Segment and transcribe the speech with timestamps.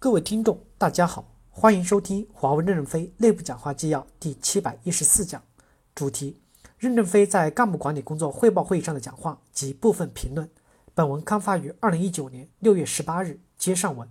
[0.00, 5.42] 各位听众，大家好，欢迎收听华为任正非内部讲话纪要第七百一十四讲，
[5.92, 6.40] 主题：
[6.78, 10.48] 任正非在干部管理工作汇报会议上的讲话及部分评论。
[10.94, 14.08] 本文刊发于二零一九年六月十八日，接上文。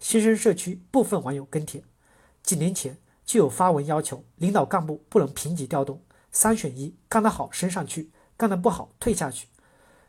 [0.00, 1.84] 新生社区部分网友跟帖：
[2.42, 6.02] 几年前就有发文要求领导干部不能平级调动，
[6.32, 9.46] 三选一，干得好升上去，干得不好退下去，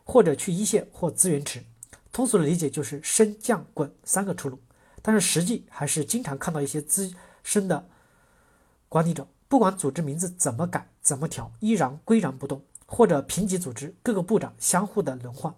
[0.04, 1.64] 或者去一线或资源池。
[2.12, 4.58] 通俗的理解就是升降滚三个出路。
[5.02, 7.12] 但是实际还是经常看到一些资
[7.44, 7.88] 深的
[8.88, 15.54] 管理者，不管组织名字怎么改、怎么调，依然岿然不动，或者评级组织各个部长相互的轮换。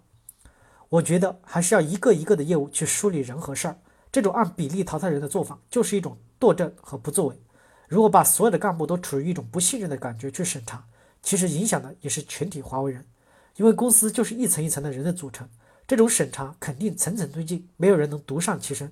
[0.90, 3.78] 我觉得还是要一个一个的业务去梳理人和事儿。
[4.12, 7.42] 这种按比例淘汰人的做法，就是一种惰政和不作为。
[7.88, 10.86] 如果把所有的干部都处于一种不信任的感觉去审查，
[11.24, 13.04] 其实影响的也是全体华为人，
[13.56, 15.50] 因为公司就是一层一层的人的组成，
[15.88, 18.92] 这种审查肯定层层推进，没有人能独善其身。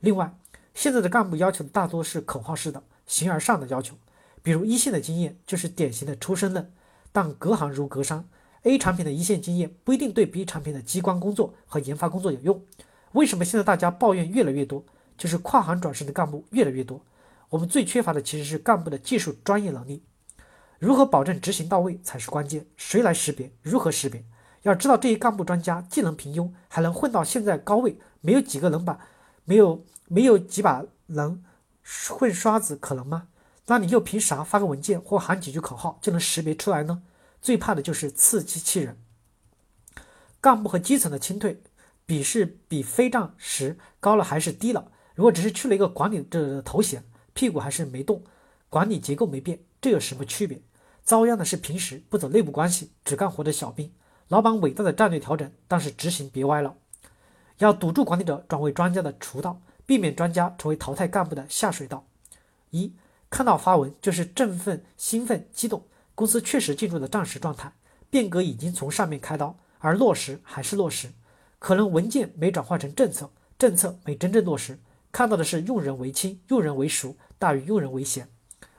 [0.00, 0.34] 另外，
[0.74, 3.94] 现在的干部要求大多是口号式的、形而上的要求，
[4.42, 6.72] 比如一线的经验就是典型的出身论，
[7.12, 8.26] 但隔行如隔山
[8.62, 12.64] ，A 产品的一线经验不一定对 B 产品的机关工作和研发工作有用。
[13.12, 14.84] 为什么现在大家抱怨越来越多？
[15.18, 17.04] 就是跨行转身的干部越来越多。
[17.50, 20.02] 我们最缺乏的其实是干部的技术专业能力，
[20.78, 22.64] 如何保证执行到位才是关键。
[22.78, 23.52] 谁来识别？
[23.60, 24.24] 如何识别？
[24.62, 28.98] 要知道这些干部专家技能平庸，还能混到现在高位，没有几个能把。
[29.44, 31.42] 没有没有几把能
[32.08, 33.28] 混刷子可能吗？
[33.66, 37.02] 那你又凭啥发个文件或喊几句口号就能识别出来呢？
[37.40, 38.98] 最怕的就是刺激器人。
[40.40, 41.62] 干部和基层的清退
[42.04, 44.90] 比是比非战时高了还是低了？
[45.14, 48.24] 如果只是去了一个管理者的头衔，屁股还是没动，
[48.68, 50.60] 管理结构没变，这有什么区别？
[51.04, 53.92] 遭殃的是平时不走内部关系只干活的小兵。
[54.28, 56.76] 老板伟大的战略调整，但是执行别歪了。
[57.60, 62.06] 要堵住管理者转为专家的渠道，避免专家成为淘汰干部的下水道。
[62.70, 62.94] 一
[63.28, 67.70] 看到发文就是振奋、兴奋、激动，公司确实进入了战时状态，
[68.08, 71.12] 变革已经从上面开刀，而落实还是落实，
[71.58, 74.78] 可能文件没转化成政策，政策没真正落实，
[75.12, 78.26] 看到的是用人为亲、用人为熟大于用人为贤。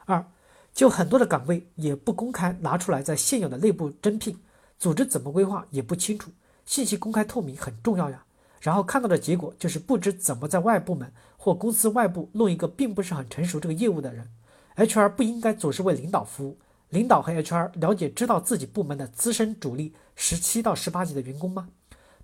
[0.06, 0.26] 二
[0.74, 4.40] 就很多的岗位也不公开拿出来，在现有的内部征聘，
[4.80, 6.32] 组织怎么规划也不清楚，
[6.66, 8.24] 信息公开透明很重要呀。
[8.62, 14.32] 然后看到的结果就是不知怎么在外部门或公司外部弄一个并不是很成熟这个业务的人。
[14.78, 21.70] HR 不应该总是为领导服务，领导和 HR 了解知道自己部门的资深主力十七到十八级的员工吗？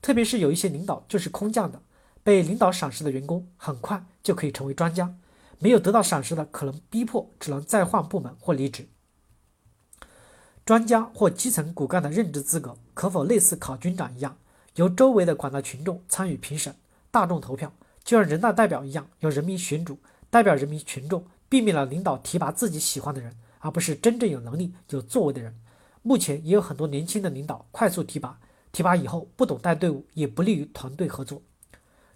[0.02, 1.82] 特别是有一些领导就是空降的，
[2.24, 5.16] 被领导赏识的员工很快就可以成为专家，
[5.60, 8.88] 没有得到赏识的可能逼迫只能再换部门或离职。
[10.64, 14.38] 专家或基层骨干的任职资格可否类似考军长一样？
[14.78, 16.76] 由周围的广大群众参与评审，
[17.10, 17.74] 大众投票，
[18.04, 19.98] 就像人大代表一样，由人民选主，
[20.30, 25.56] 代表人民群众，避免了领导提拔自己喜欢的人，而不是真正有能力、有作为的人。
[26.04, 28.40] 目前也有很多年轻的领导快速提拔，
[28.72, 31.42] 提拔以后不懂带队伍，也不利于团队合作。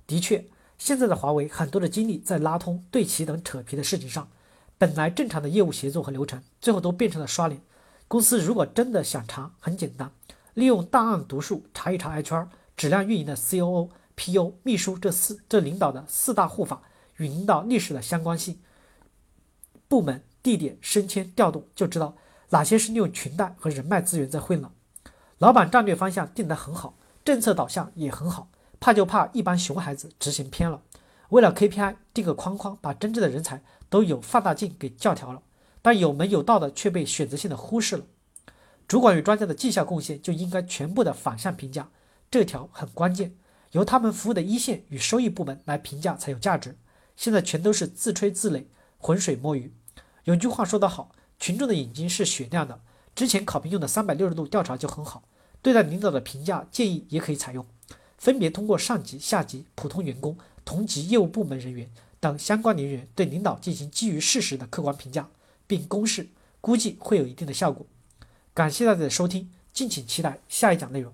[0.06, 0.46] 的确，
[0.78, 4.30] 现在的华为很多的精力在拉通、对齐等扯皮的事情上，
[4.78, 7.60] 本来正常的业务协作和流程，最后都变成了刷脸。
[8.08, 10.12] 公司如果真的想查，很简单。
[10.54, 16.82] 利用档案读数查一查 HR 质量运营的 COO、PO、秘书这四这领导的四大护法
[17.18, 18.60] 与领导历史的相关性，
[19.88, 22.16] 部门、地点、升迁、调动，就知道
[22.50, 24.72] 哪些是利用裙带和人脉资源在混了。
[25.38, 30.82] 老板战略方向定得很好，政策导向也很好，怕就怕一帮熊孩子执行偏了。
[31.30, 35.42] 为了 KPI 定个框框，把真正的人才都有放大镜给教条了，
[35.82, 38.04] 但有门有道的却被选择性的忽视了。
[38.91, 41.90] 主管与专家的绩效贡献就应该全部的反向评价，
[42.29, 43.34] 这条很关键，
[43.72, 46.78] 由他们服务的一线与收益部门来评价才有价值。
[47.16, 48.66] 现在全都是自吹自擂，
[48.97, 49.72] 浑水摸鱼。
[50.25, 52.81] 有句话说得好，群众的眼睛是雪亮的。
[53.16, 55.23] 之前考评用的三百六十度调查就很好，
[55.62, 57.66] 对待领导的评价建议也可以采用，
[58.18, 65.29] 分别通过上级、下级、普通员工、同级业务部门人员等相关人员对领导进行基于事实的客观评价，
[65.66, 66.28] 并公示，
[66.59, 67.85] 估计会有一定的效果。
[68.53, 71.14] 感谢大家的收听，敬请期待下一讲内容。